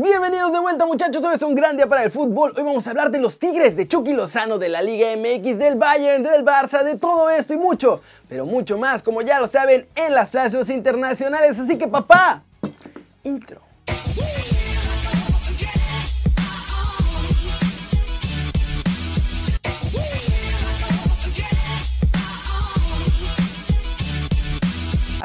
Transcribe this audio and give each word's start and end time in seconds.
Bienvenidos 0.00 0.52
de 0.52 0.60
vuelta 0.60 0.86
muchachos, 0.86 1.24
hoy 1.24 1.34
es 1.34 1.42
un 1.42 1.56
gran 1.56 1.76
día 1.76 1.88
para 1.88 2.04
el 2.04 2.12
fútbol. 2.12 2.54
Hoy 2.56 2.62
vamos 2.62 2.86
a 2.86 2.90
hablar 2.90 3.10
de 3.10 3.18
los 3.18 3.40
Tigres, 3.40 3.74
de 3.74 3.88
Chucky 3.88 4.12
Lozano, 4.12 4.56
de 4.56 4.68
la 4.68 4.80
Liga 4.80 5.08
MX, 5.16 5.58
del 5.58 5.74
Bayern, 5.74 6.22
del 6.22 6.44
Barça, 6.44 6.84
de 6.84 6.96
todo 6.96 7.28
esto 7.30 7.52
y 7.52 7.58
mucho, 7.58 8.00
pero 8.28 8.46
mucho 8.46 8.78
más, 8.78 9.02
como 9.02 9.22
ya 9.22 9.40
lo 9.40 9.48
saben, 9.48 9.88
en 9.96 10.14
las 10.14 10.30
flashes 10.30 10.70
internacionales. 10.70 11.58
Así 11.58 11.76
que 11.76 11.88
papá, 11.88 12.44
intro. 13.24 13.60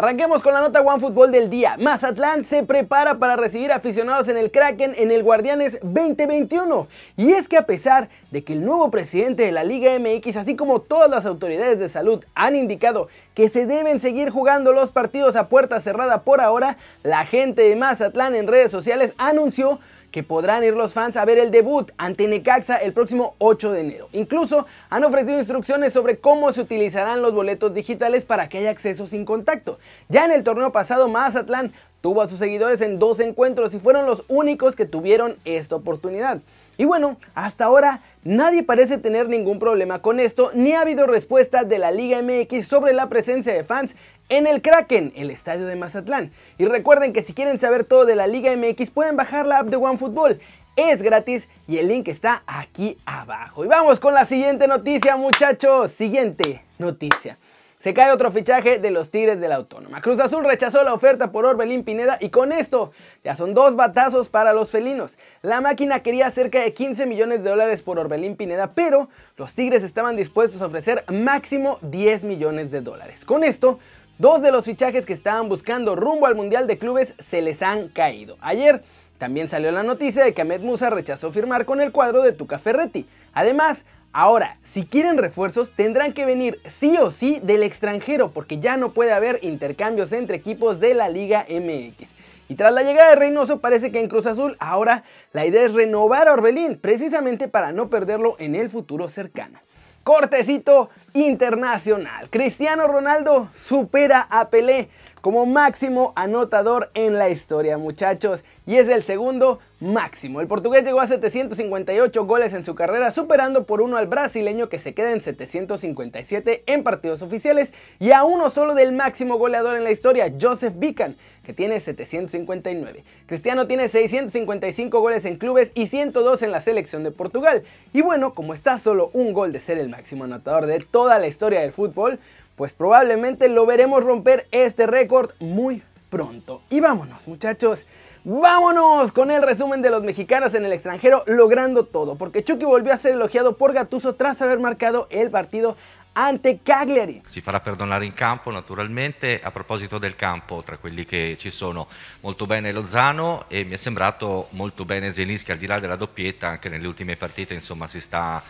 Arranquemos 0.03 0.41
con 0.41 0.53
la 0.53 0.59
nota 0.59 0.81
One 0.81 0.99
Fútbol 0.99 1.31
del 1.31 1.49
día. 1.49 1.77
Mazatlán 1.79 2.43
se 2.43 2.63
prepara 2.63 3.19
para 3.19 3.37
recibir 3.37 3.71
aficionados 3.71 4.27
en 4.27 4.35
el 4.35 4.51
Kraken 4.51 4.95
en 4.97 5.13
el 5.13 5.23
Guardianes 5.23 5.79
2021. 5.81 6.89
Y 7.15 7.31
es 7.31 7.47
que 7.47 7.55
a 7.55 7.65
pesar 7.65 8.09
de 8.29 8.43
que 8.43 8.51
el 8.51 8.65
nuevo 8.65 8.91
presidente 8.91 9.45
de 9.45 9.53
la 9.53 9.63
Liga 9.63 9.97
MX, 9.97 10.35
así 10.35 10.57
como 10.57 10.81
todas 10.81 11.09
las 11.09 11.25
autoridades 11.25 11.79
de 11.79 11.87
salud, 11.87 12.21
han 12.35 12.57
indicado 12.57 13.07
que 13.33 13.47
se 13.47 13.65
deben 13.65 14.01
seguir 14.01 14.29
jugando 14.29 14.73
los 14.73 14.91
partidos 14.91 15.37
a 15.37 15.47
puerta 15.47 15.79
cerrada 15.79 16.23
por 16.23 16.41
ahora, 16.41 16.75
la 17.03 17.25
gente 17.25 17.61
de 17.61 17.77
Mazatlán 17.77 18.35
en 18.35 18.47
redes 18.47 18.71
sociales 18.71 19.13
anunció 19.17 19.79
que 20.13 20.21
podrán 20.21 20.63
ir 20.63 20.75
los 20.75 20.93
fans 20.93 21.17
a 21.17 21.25
ver 21.25 21.39
el 21.39 21.49
debut 21.49 21.91
ante 21.97 22.27
Necaxa 22.27 22.77
el 22.77 22.93
próximo 22.93 23.33
8 23.39 23.71
de 23.71 23.81
enero. 23.81 24.09
Incluso 24.11 24.67
han 24.91 25.03
ofrecido 25.03 25.39
instrucciones 25.39 25.91
sobre 25.91 26.19
cómo 26.19 26.53
se 26.53 26.61
utilizarán 26.61 27.23
los 27.23 27.33
boletos 27.33 27.73
digitales 27.73 28.23
para 28.23 28.47
que 28.47 28.59
haya 28.59 28.69
acceso 28.69 29.07
sin 29.07 29.25
contacto. 29.25 29.79
Ya 30.09 30.23
en 30.25 30.31
el 30.31 30.43
torneo 30.43 30.71
pasado 30.71 31.07
Mazatlán 31.09 31.73
tuvo 32.01 32.21
a 32.21 32.27
sus 32.27 32.37
seguidores 32.37 32.81
en 32.81 32.99
dos 32.99 33.19
encuentros 33.19 33.73
y 33.73 33.79
fueron 33.79 34.05
los 34.05 34.23
únicos 34.27 34.75
que 34.75 34.85
tuvieron 34.85 35.35
esta 35.45 35.75
oportunidad. 35.75 36.41
Y 36.77 36.85
bueno, 36.85 37.17
hasta 37.33 37.65
ahora 37.65 38.01
nadie 38.23 38.61
parece 38.61 38.99
tener 38.99 39.29
ningún 39.29 39.57
problema 39.57 40.03
con 40.03 40.19
esto, 40.19 40.51
ni 40.53 40.73
ha 40.73 40.81
habido 40.81 41.07
respuesta 41.07 41.63
de 41.63 41.79
la 41.79 41.91
Liga 41.91 42.21
MX 42.21 42.67
sobre 42.67 42.93
la 42.93 43.09
presencia 43.09 43.53
de 43.53 43.63
fans 43.63 43.95
en 44.29 44.47
el 44.47 44.61
Kraken, 44.61 45.13
el 45.15 45.29
estadio 45.29 45.65
de 45.65 45.75
Mazatlán. 45.75 46.31
Y 46.57 46.65
recuerden 46.65 47.13
que 47.13 47.23
si 47.23 47.33
quieren 47.33 47.59
saber 47.59 47.85
todo 47.85 48.05
de 48.05 48.15
la 48.15 48.27
Liga 48.27 48.55
MX 48.55 48.91
pueden 48.91 49.15
bajar 49.15 49.45
la 49.45 49.59
app 49.59 49.67
de 49.67 49.77
OneFootball. 49.77 50.39
Es 50.75 51.03
gratis 51.03 51.47
y 51.67 51.77
el 51.77 51.87
link 51.87 52.07
está 52.07 52.43
aquí 52.47 52.97
abajo. 53.05 53.63
Y 53.63 53.67
vamos 53.67 53.99
con 53.99 54.13
la 54.13 54.25
siguiente 54.25 54.67
noticia 54.67 55.15
muchachos. 55.17 55.91
Siguiente 55.91 56.63
noticia. 56.79 57.37
Se 57.83 57.93
cae 57.93 58.13
otro 58.13 58.31
fichaje 58.31 58.79
de 58.79 58.91
los 58.91 59.11
Tigres 59.11 59.41
de 59.41 59.49
la 59.49 59.55
Autónoma. 59.55 59.99
Cruz 59.99 60.17
Azul 60.21 60.45
rechazó 60.45 60.85
la 60.85 60.93
oferta 60.93 61.33
por 61.33 61.45
Orbelín 61.45 61.83
Pineda 61.83 62.17
y 62.21 62.29
con 62.29 62.53
esto 62.53 62.93
ya 63.25 63.35
son 63.35 63.53
dos 63.53 63.75
batazos 63.75 64.29
para 64.29 64.53
los 64.53 64.71
felinos. 64.71 65.17
La 65.41 65.59
máquina 65.59 65.99
quería 65.99 66.31
cerca 66.31 66.61
de 66.61 66.73
15 66.73 67.05
millones 67.07 67.43
de 67.43 67.49
dólares 67.49 67.81
por 67.81 67.99
Orbelín 67.99 68.37
Pineda, 68.37 68.71
pero 68.73 69.09
los 69.35 69.53
Tigres 69.53 69.83
estaban 69.83 70.15
dispuestos 70.15 70.61
a 70.61 70.67
ofrecer 70.67 71.03
máximo 71.11 71.77
10 71.81 72.23
millones 72.23 72.71
de 72.71 72.79
dólares. 72.79 73.25
Con 73.25 73.43
esto, 73.43 73.79
Dos 74.23 74.41
de 74.41 74.53
los 74.53 74.63
fichajes 74.63 75.05
que 75.05 75.11
estaban 75.11 75.49
buscando 75.49 75.97
rumbo 75.97 76.27
al 76.27 76.35
Mundial 76.35 76.65
de 76.65 76.77
Clubes 76.77 77.13
se 77.19 77.41
les 77.41 77.61
han 77.61 77.89
caído. 77.89 78.37
Ayer 78.39 78.81
también 79.17 79.49
salió 79.49 79.69
la 79.73 79.83
noticia 79.83 80.23
de 80.23 80.33
que 80.33 80.43
Ahmed 80.43 80.61
Musa 80.61 80.89
rechazó 80.89 81.33
firmar 81.33 81.65
con 81.65 81.81
el 81.81 81.91
cuadro 81.91 82.21
de 82.21 82.31
Tuca 82.31 82.57
Ferretti. 82.57 83.05
Además, 83.33 83.83
ahora, 84.13 84.59
si 84.71 84.85
quieren 84.85 85.17
refuerzos, 85.17 85.71
tendrán 85.71 86.13
que 86.13 86.25
venir 86.25 86.57
sí 86.69 86.95
o 86.95 87.11
sí 87.11 87.41
del 87.43 87.63
extranjero, 87.63 88.31
porque 88.31 88.61
ya 88.61 88.77
no 88.77 88.93
puede 88.93 89.11
haber 89.11 89.39
intercambios 89.41 90.13
entre 90.13 90.37
equipos 90.37 90.79
de 90.79 90.93
la 90.93 91.09
Liga 91.09 91.45
MX. 91.49 92.09
Y 92.47 92.55
tras 92.55 92.71
la 92.71 92.83
llegada 92.83 93.09
de 93.09 93.17
Reynoso, 93.17 93.59
parece 93.59 93.91
que 93.91 93.99
en 93.99 94.07
Cruz 94.07 94.25
Azul 94.25 94.55
ahora 94.61 95.03
la 95.33 95.45
idea 95.45 95.65
es 95.65 95.73
renovar 95.73 96.29
a 96.29 96.33
Orbelín, 96.33 96.77
precisamente 96.77 97.49
para 97.49 97.73
no 97.73 97.89
perderlo 97.89 98.37
en 98.39 98.55
el 98.55 98.69
futuro 98.69 99.09
cercano. 99.09 99.59
Cortecito 100.03 100.89
internacional. 101.13 102.29
Cristiano 102.29 102.87
Ronaldo 102.87 103.49
supera 103.55 104.27
a 104.29 104.49
Pelé 104.49 104.89
como 105.21 105.45
máximo 105.45 106.11
anotador 106.17 106.91
en 106.93 107.17
la 107.17 107.29
historia, 107.29 107.77
muchachos. 107.77 108.43
Y 108.65 108.75
es 108.75 108.89
el 108.89 109.03
segundo 109.03 109.59
máximo. 109.83 110.39
El 110.41 110.47
portugués 110.47 110.83
llegó 110.83 111.01
a 111.01 111.07
758 111.07 112.25
goles 112.25 112.53
en 112.53 112.63
su 112.63 112.73
carrera, 112.73 113.11
superando 113.11 113.65
por 113.65 113.81
uno 113.81 113.97
al 113.97 114.07
brasileño 114.07 114.69
que 114.69 114.79
se 114.79 114.93
queda 114.93 115.11
en 115.11 115.21
757 115.21 116.63
en 116.65 116.83
partidos 116.83 117.21
oficiales 117.21 117.73
y 117.99 118.11
a 118.11 118.23
uno 118.23 118.49
solo 118.49 118.73
del 118.73 118.93
máximo 118.93 119.37
goleador 119.37 119.75
en 119.75 119.83
la 119.83 119.91
historia, 119.91 120.33
Joseph 120.39 120.73
Bican, 120.77 121.17
que 121.43 121.53
tiene 121.53 121.79
759. 121.79 123.03
Cristiano 123.27 123.67
tiene 123.67 123.89
655 123.89 124.99
goles 125.01 125.25
en 125.25 125.35
clubes 125.35 125.71
y 125.75 125.87
102 125.87 126.41
en 126.41 126.51
la 126.51 126.61
selección 126.61 127.03
de 127.03 127.11
Portugal. 127.11 127.63
Y 127.91 128.01
bueno, 128.01 128.33
como 128.33 128.53
está 128.53 128.79
solo 128.79 129.09
un 129.13 129.33
gol 129.33 129.51
de 129.51 129.59
ser 129.59 129.77
el 129.77 129.89
máximo 129.89 130.23
anotador 130.23 130.65
de 130.65 130.79
toda 130.79 131.19
la 131.19 131.27
historia 131.27 131.59
del 131.59 131.73
fútbol, 131.73 132.19
pues 132.55 132.73
probablemente 132.73 133.49
lo 133.49 133.65
veremos 133.65 134.03
romper 134.03 134.47
este 134.51 134.87
récord 134.87 135.31
muy 135.39 135.83
pronto. 136.13 136.61
Y 136.69 136.79
vámonos, 136.79 137.27
muchachos. 137.27 137.87
Vámonos 138.23 139.11
con 139.11 139.31
el 139.31 139.41
resumen 139.41 139.81
de 139.81 139.89
los 139.89 140.03
mexicanos 140.03 140.53
en 140.53 140.63
el 140.63 140.71
extranjero 140.71 141.23
logrando 141.25 141.85
todo, 141.85 142.15
porque 142.15 142.43
Chucky 142.43 142.65
volvió 142.65 142.93
a 142.93 142.97
ser 142.97 143.13
elogiado 143.13 143.57
por 143.57 143.73
Gattuso 143.73 144.13
tras 144.13 144.39
haber 144.43 144.59
marcado 144.59 145.07
el 145.09 145.31
partido 145.31 145.75
ante 146.13 146.59
Cagliari. 146.59 147.23
Si 147.25 147.41
farà 147.41 147.59
perdonare 147.59 148.05
in 148.05 148.13
campo 148.13 148.51
naturalmente, 148.51 149.41
a 149.43 149.49
proposito 149.49 149.97
del 149.97 150.15
campo, 150.15 150.61
tra 150.61 150.77
quelli 150.77 151.03
che 151.03 151.35
ci 151.39 151.49
sono, 151.49 151.87
molto 152.21 152.45
bene 152.45 152.71
Lozano 152.71 153.45
e 153.47 153.63
mi 153.63 153.73
è 153.73 153.77
sembrato 153.77 154.49
molto 154.51 154.85
bene 154.85 155.11
Zelinski 155.11 155.51
al 155.51 155.57
di 155.57 155.65
là 155.65 155.79
della 155.79 155.95
doppietta, 155.95 156.47
anche 156.47 156.69
nelle 156.69 156.85
ultime 156.85 157.15
partite 157.15 157.55
insomma 157.55 157.87
si 157.87 157.99
sta, 157.99 158.41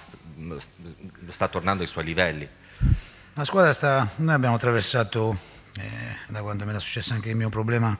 sta 1.29 1.47
tornando 1.47 1.81
ai 1.81 1.87
suoi 1.87 2.03
livelli. 2.03 2.47
La 3.35 3.45
squadra 3.45 3.71
sta, 3.71 4.07
noi 4.17 4.35
abbiamo 4.35 4.55
attraversato, 4.55 5.52
eh, 5.79 6.17
da 6.27 6.41
quando 6.41 6.63
mi 6.63 6.71
era 6.71 6.79
successo 6.79 7.13
anche 7.13 7.29
il 7.29 7.35
mio 7.35 7.49
problema 7.49 7.97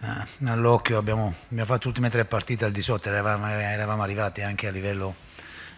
eh, 0.00 0.48
all'occhio, 0.48 0.98
abbiamo, 0.98 1.34
abbiamo, 1.46 1.64
fatto 1.64 1.82
le 1.84 1.88
ultime 1.88 2.10
tre 2.10 2.24
partite 2.24 2.64
al 2.64 2.70
di 2.70 2.82
sotto, 2.82 3.08
eravamo, 3.08 3.46
eravamo 3.48 4.02
arrivati 4.02 4.42
anche 4.42 4.68
a 4.68 4.70
livello, 4.70 5.14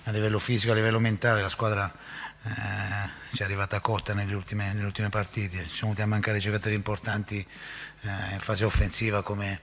a 0.05 0.11
livello, 0.11 0.39
fisico, 0.39 0.73
a 0.73 0.75
livello 0.75 0.99
mentale, 0.99 1.41
la 1.41 1.49
squadra 1.49 1.93
eh, 2.43 2.51
ci 3.33 3.43
è 3.43 3.45
arrivata 3.45 3.81
corta 3.81 4.13
nelle 4.15 4.35
ultime, 4.35 4.73
nelle 4.73 4.87
ultime 4.87 5.09
partite, 5.09 5.59
ci 5.59 5.69
sono 5.69 5.93
venuti 5.93 6.03
a 6.03 6.07
mancare 6.07 6.39
giocatori 6.39 6.75
importanti 6.75 7.39
eh, 7.39 8.35
in 8.35 8.41
fase 8.41 8.65
offensiva 8.65 9.23
come, 9.23 9.61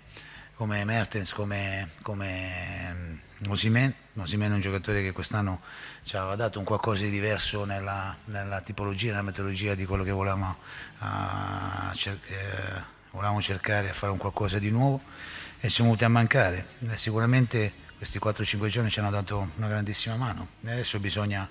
come 0.55 0.83
Mertens, 0.85 1.33
come, 1.33 1.89
come 2.01 3.25
Osimen. 3.45 3.93
Osimen 4.15 4.51
è 4.51 4.53
un 4.55 4.59
giocatore 4.59 5.03
che 5.03 5.11
quest'anno 5.11 5.61
ci 6.01 6.17
aveva 6.17 6.35
dato 6.35 6.57
un 6.57 6.65
qualcosa 6.65 7.03
di 7.03 7.11
diverso 7.11 7.65
nella, 7.65 8.15
nella 8.25 8.61
tipologia, 8.61 9.11
nella 9.11 9.21
metodologia 9.21 9.75
di 9.75 9.85
quello 9.85 10.03
che 10.03 10.11
volevamo, 10.11 10.57
uh, 10.99 11.93
cer 11.93 12.17
eh, 12.27 12.83
volevamo, 13.11 13.39
cercare 13.39 13.89
a 13.89 13.93
fare 13.93 14.11
un 14.11 14.17
qualcosa 14.17 14.57
di 14.57 14.71
nuovo 14.71 15.01
e 15.59 15.69
siamo 15.69 15.91
venuti 15.91 16.05
a 16.05 16.09
mancare. 16.09 16.65
E 16.79 16.97
sicuramente 16.97 17.73
questi 17.97 18.19
4-5 18.19 18.67
giorni 18.67 18.89
ci 18.89 18.99
hanno 18.99 19.11
dato 19.11 19.51
una 19.57 19.67
grandissima 19.67 20.15
mano 20.15 20.47
e 20.63 20.71
adesso 20.71 20.99
bisogna 20.99 21.47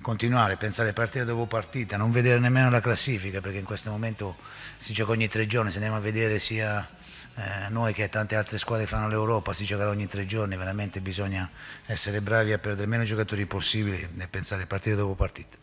continuare, 0.00 0.56
pensare 0.56 0.92
partita 0.92 1.24
dopo 1.24 1.46
partita, 1.46 1.96
non 1.96 2.12
vedere 2.12 2.38
nemmeno 2.38 2.70
la 2.70 2.80
classifica 2.80 3.40
perché 3.40 3.58
in 3.58 3.64
questo 3.64 3.90
momento 3.90 4.36
si 4.76 4.92
gioca 4.92 5.10
ogni 5.10 5.26
tre 5.26 5.48
giorni, 5.48 5.70
se 5.70 5.76
andiamo 5.76 5.96
a 5.96 6.00
vedere 6.00 6.38
sia 6.38 6.88
eh, 7.36 7.68
noi 7.68 7.92
che 7.92 8.08
tante 8.08 8.34
altre 8.34 8.58
squadre 8.58 8.86
fanno 8.86 9.08
l'Europa, 9.08 9.52
si 9.52 9.64
giocherà 9.64 9.90
ogni 9.90 10.06
tre 10.06 10.24
giorni, 10.24 10.56
veramente 10.56 11.00
bisogna 11.00 11.50
essere 11.86 12.22
bravi 12.22 12.52
a 12.52 12.58
perdere 12.58 12.86
meno 12.86 13.04
giocatori 13.04 13.44
possibili 13.46 14.08
e 14.18 14.28
pensare 14.28 14.66
partita 14.66 14.96
dopo 14.96 15.14
partita. 15.14 15.58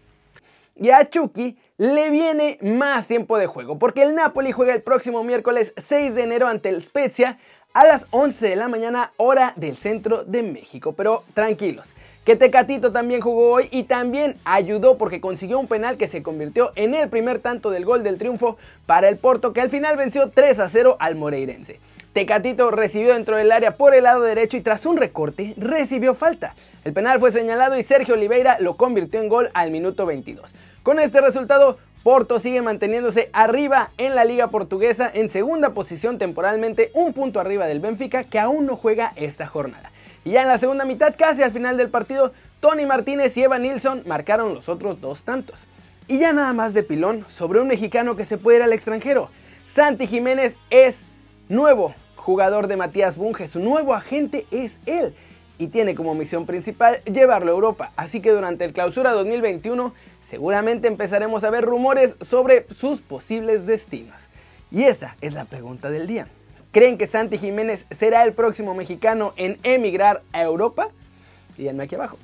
Y 0.76 0.90
a 0.90 1.08
Chucky 1.08 1.58
le 1.78 2.10
viene 2.10 2.58
más 2.62 3.08
tiempo 3.08 3.38
de 3.38 3.48
juego, 3.48 3.78
porque 3.78 4.04
el 4.04 4.16
Napoli 4.16 4.52
juega 4.52 4.74
el 4.74 4.82
próximo 4.82 5.24
miércoles 5.24 5.74
6 5.78 6.16
de 6.16 6.24
enero 6.24 6.48
ante 6.48 6.70
el 6.70 6.84
Spezia 6.84 7.38
a 7.74 7.86
las 7.86 8.06
11 8.12 8.50
de 8.50 8.56
la 8.56 8.68
mañana 8.68 9.12
hora 9.18 9.54
del 9.56 9.78
centro 9.78 10.24
de 10.24 10.44
México. 10.44 10.94
Pero 10.94 11.24
tranquilos, 11.34 11.94
que 12.26 12.36
Tecatito 12.38 12.92
también 12.92 13.22
jugó 13.22 13.52
hoy 13.52 13.68
y 13.70 13.84
también 13.84 14.36
ayudó 14.46 14.98
porque 14.98 15.20
consiguió 15.20 15.60
un 15.60 15.68
penal 15.68 15.98
que 15.98 16.08
se 16.08 16.24
convirtió 16.24 16.72
en 16.76 16.96
el 16.96 17.10
primer 17.10 17.40
tanto 17.40 17.70
del 17.70 17.84
gol 17.84 18.04
del 18.04 18.18
triunfo 18.18 18.58
para 18.86 19.10
el 19.10 19.18
Porto 19.18 19.52
que 19.52 19.62
al 19.62 19.70
final 19.70 19.98
venció 19.98 20.30
3 20.30 20.60
a 20.60 20.70
0 20.70 20.98
al 21.00 21.16
Moreirense. 21.16 21.80
Tecatito 22.14 22.72
recibió 22.72 23.14
dentro 23.14 23.36
del 23.36 23.52
área 23.52 23.76
por 23.76 23.94
el 23.94 24.04
lado 24.04 24.22
derecho 24.22 24.56
y 24.56 24.62
tras 24.62 24.86
un 24.86 24.98
recorte 24.98 25.54
recibió 25.58 26.14
falta. 26.14 26.56
El 26.86 26.94
penal 26.94 27.20
fue 27.20 27.32
señalado 27.32 27.78
y 27.78 27.84
Sergio 27.84 28.14
Oliveira 28.14 28.58
lo 28.60 28.78
convirtió 28.78 29.20
en 29.20 29.30
gol 29.30 29.50
al 29.54 29.72
minuto 29.72 30.06
22. 30.06 30.54
Con 30.84 31.00
este 31.00 31.22
resultado, 31.22 31.78
Porto 32.04 32.40
sigue 32.40 32.62
manteniéndose 32.62 33.30
arriba 33.34 33.92
en 33.98 34.14
la 34.16 34.26
liga 34.26 34.48
portuguesa 34.48 35.10
en 35.14 35.30
segunda 35.30 35.70
posición 35.70 36.18
temporalmente, 36.18 36.92
un 36.94 37.14
punto 37.14 37.40
arriba 37.40 37.66
del 37.66 37.80
Benfica 37.80 38.26
que 38.26 38.40
aún 38.40 38.66
no 38.66 38.76
juega 38.76 39.14
esta 39.16 39.48
jornada. 39.48 39.93
Y 40.26 40.32
ya 40.32 40.42
en 40.42 40.48
la 40.48 40.58
segunda 40.58 40.86
mitad, 40.86 41.16
casi 41.18 41.44
al 41.44 41.52
final 41.52 41.78
del 41.78 41.90
partido, 41.90 42.34
Tony 42.60 42.86
Martínez 42.86 43.36
y 43.36 43.44
Evan 43.44 43.64
Nilsson 43.64 44.04
marcaron 44.06 44.54
los 44.54 44.70
otros 44.70 45.02
dos 45.02 45.24
tantos. 45.24 45.66
Y 46.08 46.20
ya 46.20 46.34
nada 46.34 46.54
más 46.54 46.74
de 46.74 46.84
pilón 46.84 47.26
sobre 47.30 47.60
un 47.60 47.68
mexicano 47.68 48.16
que 48.16 48.26
se 48.26 48.38
puede 48.38 48.58
ir 48.58 48.64
al 48.64 48.74
extranjero. 48.74 49.30
Santi 49.74 50.08
Jiménez 50.08 50.56
es 50.70 50.96
nuevo 51.50 51.94
jugador 52.16 52.68
de 52.68 52.78
Matías 52.78 53.18
Bunge, 53.18 53.48
su 53.48 53.60
nuevo 53.60 53.94
agente 53.94 54.46
es 54.52 54.78
él 54.86 55.14
y 55.58 55.68
tiene 55.68 55.96
como 55.96 56.16
misión 56.16 56.46
principal 56.46 57.00
llevarlo 57.04 57.52
a 57.52 57.56
Europa. 57.56 57.92
Así 57.96 58.22
que 58.22 58.32
durante 58.32 58.66
el 58.66 58.74
clausura 58.74 59.12
2021 59.12 59.94
seguramente 60.28 60.88
empezaremos 60.88 61.44
a 61.44 61.50
ver 61.50 61.66
rumores 61.66 62.16
sobre 62.22 62.66
sus 62.74 63.02
posibles 63.02 63.66
destinos. 63.66 64.16
Y 64.72 64.84
esa 64.84 65.16
es 65.22 65.34
la 65.34 65.46
pregunta 65.46 65.90
del 65.90 66.08
día. 66.08 66.28
¿Creen 66.74 66.98
que 66.98 67.06
Santi 67.06 67.38
Jiménez 67.38 67.86
será 67.92 68.24
el 68.24 68.34
próximo 68.34 68.74
mexicano 68.74 69.34
en 69.36 69.60
emigrar 69.62 70.24
a 70.34 70.42
Europa? 70.42 70.88
Díganme 71.56 71.84
aquí 71.84 71.94
abajo. 71.94 72.18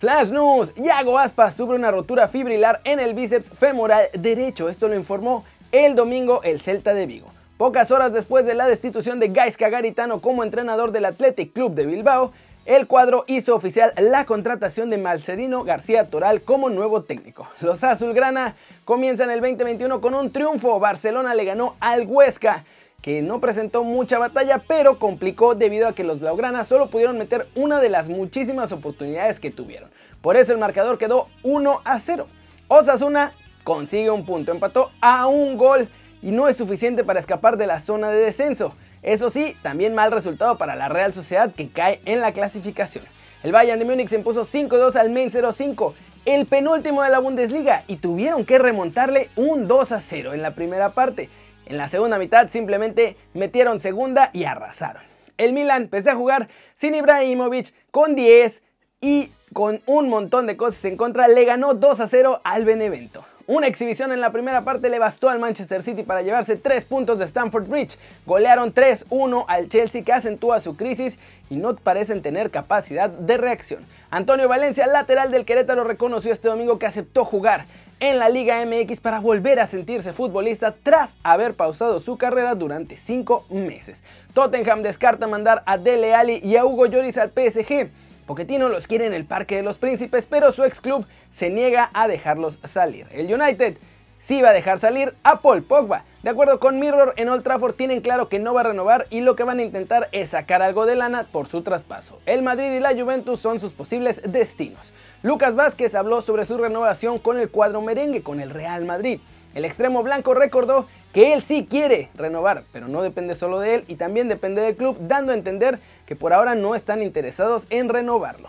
Flash 0.00 0.30
News, 0.30 0.74
Yago 0.74 1.18
Aspas 1.18 1.56
sufre 1.56 1.76
una 1.76 1.90
rotura 1.90 2.28
fibrilar 2.28 2.82
en 2.84 3.00
el 3.00 3.14
bíceps 3.14 3.48
femoral 3.48 4.08
derecho. 4.12 4.68
Esto 4.68 4.86
lo 4.86 4.96
informó 4.96 5.46
el 5.72 5.94
domingo 5.94 6.42
el 6.42 6.60
Celta 6.60 6.92
de 6.92 7.06
Vigo. 7.06 7.28
Pocas 7.56 7.90
horas 7.90 8.12
después 8.12 8.44
de 8.44 8.54
la 8.54 8.68
destitución 8.68 9.18
de 9.18 9.28
Gaisca 9.28 9.70
Garitano 9.70 10.20
como 10.20 10.44
entrenador 10.44 10.92
del 10.92 11.06
Athletic 11.06 11.54
Club 11.54 11.72
de 11.72 11.86
Bilbao, 11.86 12.32
el 12.68 12.86
cuadro 12.86 13.24
hizo 13.28 13.56
oficial 13.56 13.94
la 13.96 14.26
contratación 14.26 14.90
de 14.90 14.98
Marcelino 14.98 15.64
García 15.64 16.10
Toral 16.10 16.42
como 16.42 16.68
nuevo 16.68 17.02
técnico. 17.02 17.48
Los 17.62 17.82
azulgrana 17.82 18.56
comienzan 18.84 19.30
el 19.30 19.40
2021 19.40 20.02
con 20.02 20.12
un 20.12 20.30
triunfo. 20.30 20.78
Barcelona 20.78 21.34
le 21.34 21.46
ganó 21.46 21.76
al 21.80 22.06
Huesca 22.06 22.66
que 23.00 23.22
no 23.22 23.40
presentó 23.40 23.84
mucha 23.84 24.18
batalla, 24.18 24.60
pero 24.68 24.98
complicó 24.98 25.54
debido 25.54 25.88
a 25.88 25.94
que 25.94 26.04
los 26.04 26.20
Blaugrana 26.20 26.62
solo 26.64 26.90
pudieron 26.90 27.16
meter 27.16 27.48
una 27.54 27.80
de 27.80 27.88
las 27.88 28.08
muchísimas 28.08 28.70
oportunidades 28.70 29.40
que 29.40 29.50
tuvieron. 29.50 29.88
Por 30.20 30.36
eso 30.36 30.52
el 30.52 30.58
marcador 30.58 30.98
quedó 30.98 31.28
1 31.44 31.80
a 31.86 31.98
0. 31.98 32.26
Osasuna 32.68 33.32
consigue 33.64 34.10
un 34.10 34.26
punto, 34.26 34.52
empató 34.52 34.90
a 35.00 35.26
un 35.26 35.56
gol 35.56 35.88
y 36.20 36.32
no 36.32 36.48
es 36.48 36.58
suficiente 36.58 37.02
para 37.02 37.20
escapar 37.20 37.56
de 37.56 37.66
la 37.66 37.80
zona 37.80 38.10
de 38.10 38.18
descenso. 38.18 38.74
Eso 39.02 39.30
sí, 39.30 39.56
también 39.62 39.94
mal 39.94 40.10
resultado 40.12 40.58
para 40.58 40.74
la 40.76 40.88
Real 40.88 41.14
Sociedad 41.14 41.52
que 41.54 41.68
cae 41.68 42.00
en 42.04 42.20
la 42.20 42.32
clasificación. 42.32 43.04
El 43.42 43.52
Bayern 43.52 43.78
de 43.78 43.84
Múnich 43.84 44.08
se 44.08 44.16
impuso 44.16 44.44
5-2 44.44 44.96
al 44.96 45.10
Main 45.10 45.30
05, 45.30 45.94
el 46.24 46.46
penúltimo 46.46 47.02
de 47.02 47.10
la 47.10 47.20
Bundesliga, 47.20 47.84
y 47.86 47.96
tuvieron 47.96 48.44
que 48.44 48.58
remontarle 48.58 49.30
un 49.36 49.68
2-0 49.68 50.34
en 50.34 50.42
la 50.42 50.54
primera 50.54 50.90
parte. 50.90 51.30
En 51.66 51.76
la 51.76 51.88
segunda 51.88 52.18
mitad 52.18 52.50
simplemente 52.50 53.16
metieron 53.34 53.78
segunda 53.78 54.30
y 54.32 54.44
arrasaron. 54.44 55.02
El 55.36 55.52
Milan, 55.52 55.86
pese 55.88 56.10
a 56.10 56.16
jugar 56.16 56.48
sin 56.74 56.94
Ibrahimovic, 56.96 57.72
con 57.92 58.16
10 58.16 58.62
y 59.00 59.30
con 59.52 59.80
un 59.86 60.08
montón 60.08 60.46
de 60.48 60.56
cosas 60.56 60.84
en 60.86 60.96
contra, 60.96 61.28
le 61.28 61.44
ganó 61.44 61.74
2 61.74 62.00
a 62.00 62.08
0 62.08 62.40
al 62.42 62.64
Benevento. 62.64 63.24
Una 63.48 63.66
exhibición 63.66 64.12
en 64.12 64.20
la 64.20 64.30
primera 64.30 64.62
parte 64.62 64.90
le 64.90 64.98
bastó 64.98 65.30
al 65.30 65.38
Manchester 65.38 65.82
City 65.82 66.02
para 66.02 66.20
llevarse 66.20 66.56
3 66.56 66.84
puntos 66.84 67.18
de 67.18 67.24
Stamford 67.24 67.66
Bridge. 67.66 67.96
Golearon 68.26 68.74
3-1 68.74 69.46
al 69.48 69.70
Chelsea 69.70 70.04
que 70.04 70.12
acentúa 70.12 70.60
su 70.60 70.76
crisis 70.76 71.18
y 71.48 71.56
no 71.56 71.74
parecen 71.74 72.20
tener 72.20 72.50
capacidad 72.50 73.08
de 73.08 73.38
reacción. 73.38 73.86
Antonio 74.10 74.48
Valencia, 74.48 74.86
lateral 74.86 75.30
del 75.30 75.46
Querétaro, 75.46 75.84
reconoció 75.84 76.30
este 76.30 76.48
domingo 76.48 76.78
que 76.78 76.84
aceptó 76.84 77.24
jugar 77.24 77.64
en 78.00 78.18
la 78.18 78.28
Liga 78.28 78.62
MX 78.66 79.00
para 79.00 79.18
volver 79.18 79.60
a 79.60 79.66
sentirse 79.66 80.12
futbolista 80.12 80.74
tras 80.82 81.16
haber 81.22 81.54
pausado 81.54 82.00
su 82.00 82.18
carrera 82.18 82.54
durante 82.54 82.98
5 82.98 83.46
meses. 83.48 83.96
Tottenham 84.34 84.82
descarta 84.82 85.26
mandar 85.26 85.62
a 85.64 85.78
Dele 85.78 86.14
Alli 86.14 86.38
y 86.44 86.56
a 86.56 86.66
Hugo 86.66 86.84
Lloris 86.84 87.16
al 87.16 87.30
PSG. 87.30 87.88
Pochettino 88.28 88.68
los 88.68 88.86
quiere 88.86 89.06
en 89.06 89.14
el 89.14 89.24
Parque 89.24 89.56
de 89.56 89.62
los 89.62 89.78
Príncipes, 89.78 90.26
pero 90.28 90.52
su 90.52 90.62
ex 90.62 90.82
club 90.82 91.06
se 91.32 91.48
niega 91.48 91.88
a 91.94 92.06
dejarlos 92.08 92.58
salir. 92.62 93.06
El 93.10 93.32
United 93.32 93.78
sí 94.20 94.42
va 94.42 94.50
a 94.50 94.52
dejar 94.52 94.78
salir 94.78 95.14
a 95.22 95.40
Paul 95.40 95.62
Pogba. 95.62 96.04
De 96.22 96.28
acuerdo 96.28 96.60
con 96.60 96.78
Mirror, 96.78 97.14
en 97.16 97.30
Old 97.30 97.42
Trafford 97.42 97.76
tienen 97.76 98.02
claro 98.02 98.28
que 98.28 98.38
no 98.38 98.52
va 98.52 98.60
a 98.60 98.64
renovar 98.64 99.06
y 99.08 99.22
lo 99.22 99.34
que 99.34 99.44
van 99.44 99.60
a 99.60 99.62
intentar 99.62 100.10
es 100.12 100.28
sacar 100.28 100.60
algo 100.60 100.84
de 100.84 100.96
lana 100.96 101.26
por 101.32 101.48
su 101.48 101.62
traspaso. 101.62 102.20
El 102.26 102.42
Madrid 102.42 102.70
y 102.70 102.80
la 102.80 102.94
Juventus 102.94 103.40
son 103.40 103.60
sus 103.60 103.72
posibles 103.72 104.20
destinos. 104.30 104.92
Lucas 105.22 105.54
Vázquez 105.54 105.94
habló 105.94 106.20
sobre 106.20 106.44
su 106.44 106.58
renovación 106.58 107.18
con 107.18 107.40
el 107.40 107.48
cuadro 107.48 107.80
merengue 107.80 108.22
con 108.22 108.40
el 108.40 108.50
Real 108.50 108.84
Madrid. 108.84 109.20
El 109.54 109.64
extremo 109.64 110.02
blanco 110.02 110.34
recordó 110.34 110.86
que 111.12 111.32
él 111.32 111.42
sí 111.42 111.66
quiere 111.68 112.10
renovar, 112.14 112.64
pero 112.72 112.88
no 112.88 113.02
depende 113.02 113.34
solo 113.34 113.60
de 113.60 113.76
él 113.76 113.84
y 113.88 113.96
también 113.96 114.28
depende 114.28 114.62
del 114.62 114.76
club, 114.76 114.96
dando 115.00 115.32
a 115.32 115.34
entender 115.34 115.78
que 116.06 116.16
por 116.16 116.32
ahora 116.32 116.54
no 116.54 116.74
están 116.74 117.02
interesados 117.02 117.64
en 117.70 117.88
renovarlo. 117.88 118.48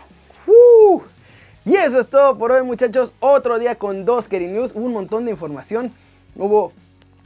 Y 1.64 1.76
eso 1.76 2.00
es 2.00 2.08
todo 2.08 2.38
por 2.38 2.52
hoy 2.52 2.62
muchachos, 2.62 3.12
otro 3.20 3.58
día 3.58 3.74
con 3.76 4.04
dos 4.04 4.28
Kerry 4.28 4.46
News, 4.46 4.72
hubo 4.74 4.86
un 4.86 4.92
montón 4.92 5.24
de 5.24 5.30
información, 5.32 5.92
hubo 6.36 6.72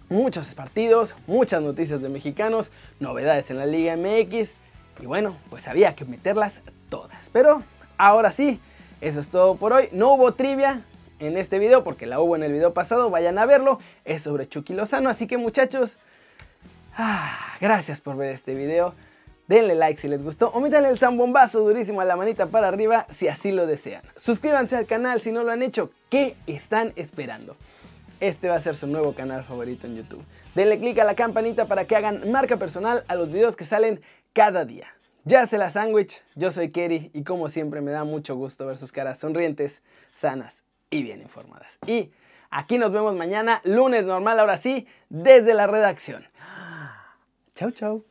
muchos 0.08 0.54
partidos, 0.54 1.14
muchas 1.26 1.62
noticias 1.62 2.02
de 2.02 2.08
mexicanos, 2.08 2.70
novedades 3.00 3.50
en 3.50 3.58
la 3.58 3.66
Liga 3.66 3.96
MX 3.96 4.52
y 5.00 5.06
bueno, 5.06 5.36
pues 5.50 5.68
había 5.68 5.94
que 5.94 6.04
meterlas 6.04 6.60
todas. 6.88 7.30
Pero 7.32 7.62
ahora 7.96 8.30
sí, 8.30 8.60
eso 9.00 9.20
es 9.20 9.28
todo 9.28 9.56
por 9.56 9.72
hoy. 9.72 9.88
No 9.92 10.14
hubo 10.14 10.32
trivia 10.32 10.82
en 11.18 11.36
este 11.36 11.58
video 11.58 11.84
porque 11.84 12.06
la 12.06 12.20
hubo 12.20 12.36
en 12.36 12.42
el 12.42 12.52
video 12.52 12.74
pasado. 12.74 13.10
Vayan 13.10 13.38
a 13.38 13.46
verlo. 13.46 13.78
Es 14.04 14.22
sobre 14.22 14.48
Chucky 14.48 14.74
Lozano. 14.74 15.08
Así 15.08 15.26
que 15.26 15.38
muchachos, 15.38 15.98
ah, 16.96 17.56
gracias 17.60 18.00
por 18.00 18.16
ver 18.16 18.30
este 18.30 18.54
video. 18.54 18.94
Denle 19.46 19.74
like 19.74 20.00
si 20.00 20.08
les 20.08 20.22
gustó 20.22 20.48
o 20.48 20.60
métanle 20.60 20.88
el 20.88 20.98
zambombazo 20.98 21.60
durísimo 21.60 22.00
a 22.00 22.06
la 22.06 22.16
manita 22.16 22.46
para 22.46 22.68
arriba 22.68 23.06
si 23.12 23.28
así 23.28 23.52
lo 23.52 23.66
desean. 23.66 24.02
Suscríbanse 24.16 24.76
al 24.76 24.86
canal 24.86 25.20
si 25.20 25.32
no 25.32 25.44
lo 25.44 25.50
han 25.50 25.62
hecho. 25.62 25.90
¿Qué 26.08 26.34
están 26.46 26.92
esperando? 26.96 27.56
Este 28.20 28.48
va 28.48 28.56
a 28.56 28.60
ser 28.60 28.74
su 28.74 28.86
nuevo 28.86 29.12
canal 29.12 29.44
favorito 29.44 29.86
en 29.86 29.96
YouTube. 29.96 30.24
Denle 30.54 30.78
click 30.78 30.98
a 30.98 31.04
la 31.04 31.14
campanita 31.14 31.66
para 31.66 31.86
que 31.86 31.94
hagan 31.94 32.30
marca 32.30 32.56
personal 32.56 33.04
a 33.06 33.16
los 33.16 33.30
videos 33.30 33.54
que 33.54 33.66
salen 33.66 34.00
cada 34.32 34.64
día. 34.64 34.86
Ya 35.24 35.46
se 35.46 35.58
la 35.58 35.68
sándwich, 35.68 36.22
yo 36.34 36.50
soy 36.50 36.70
Kerry 36.70 37.10
y 37.12 37.24
como 37.24 37.48
siempre 37.48 37.80
me 37.80 37.90
da 37.90 38.04
mucho 38.04 38.36
gusto 38.36 38.66
ver 38.66 38.78
sus 38.78 38.92
caras 38.92 39.18
sonrientes, 39.18 39.82
sanas 40.14 40.64
y 40.94 41.02
bien 41.02 41.20
informadas. 41.20 41.78
Y 41.86 42.12
aquí 42.50 42.78
nos 42.78 42.92
vemos 42.92 43.14
mañana, 43.16 43.60
lunes 43.64 44.04
normal, 44.04 44.38
ahora 44.38 44.56
sí, 44.56 44.86
desde 45.08 45.52
la 45.52 45.66
redacción. 45.66 46.26
Chau, 47.54 47.72
chau. 47.72 48.04